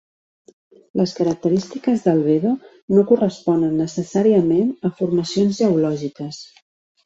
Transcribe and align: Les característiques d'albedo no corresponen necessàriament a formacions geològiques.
Les 1.01 1.11
característiques 1.19 2.05
d'albedo 2.07 2.55
no 2.97 3.05
corresponen 3.13 3.77
necessàriament 3.85 4.75
a 4.89 4.95
formacions 4.99 5.63
geològiques. 5.65 6.45